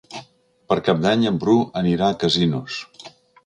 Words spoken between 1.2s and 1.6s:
en Bru